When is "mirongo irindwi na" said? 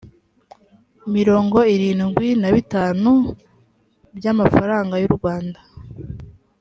1.15-2.49